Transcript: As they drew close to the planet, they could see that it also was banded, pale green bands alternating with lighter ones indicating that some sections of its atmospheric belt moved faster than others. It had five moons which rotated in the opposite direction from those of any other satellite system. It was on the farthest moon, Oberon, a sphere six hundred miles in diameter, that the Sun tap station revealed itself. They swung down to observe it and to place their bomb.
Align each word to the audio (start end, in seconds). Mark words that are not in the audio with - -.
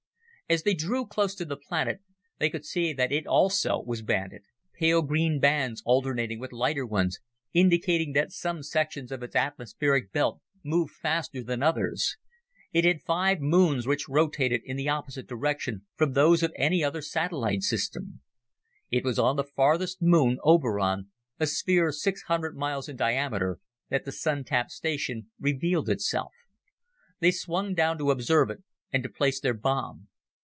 As 0.51 0.63
they 0.63 0.73
drew 0.73 1.05
close 1.05 1.33
to 1.35 1.45
the 1.45 1.55
planet, 1.55 2.01
they 2.37 2.49
could 2.49 2.65
see 2.65 2.91
that 2.91 3.09
it 3.09 3.25
also 3.25 3.81
was 3.81 4.01
banded, 4.01 4.41
pale 4.73 5.01
green 5.01 5.39
bands 5.39 5.81
alternating 5.85 6.39
with 6.41 6.51
lighter 6.51 6.85
ones 6.85 7.21
indicating 7.53 8.11
that 8.11 8.33
some 8.33 8.61
sections 8.61 9.13
of 9.13 9.23
its 9.23 9.33
atmospheric 9.33 10.11
belt 10.11 10.41
moved 10.61 10.91
faster 11.01 11.41
than 11.41 11.63
others. 11.63 12.17
It 12.73 12.83
had 12.83 12.99
five 13.01 13.39
moons 13.39 13.87
which 13.87 14.09
rotated 14.09 14.59
in 14.65 14.75
the 14.75 14.89
opposite 14.89 15.25
direction 15.25 15.85
from 15.95 16.11
those 16.11 16.43
of 16.43 16.51
any 16.57 16.83
other 16.83 17.01
satellite 17.01 17.63
system. 17.63 18.19
It 18.89 19.05
was 19.05 19.17
on 19.17 19.37
the 19.37 19.45
farthest 19.45 20.01
moon, 20.01 20.37
Oberon, 20.43 21.11
a 21.39 21.47
sphere 21.47 21.93
six 21.93 22.23
hundred 22.23 22.57
miles 22.57 22.89
in 22.89 22.97
diameter, 22.97 23.59
that 23.87 24.03
the 24.03 24.11
Sun 24.11 24.43
tap 24.43 24.69
station 24.69 25.31
revealed 25.39 25.87
itself. 25.87 26.33
They 27.21 27.31
swung 27.31 27.73
down 27.73 27.97
to 27.99 28.11
observe 28.11 28.49
it 28.49 28.63
and 28.91 29.01
to 29.03 29.07
place 29.07 29.39
their 29.39 29.53
bomb. 29.53 30.09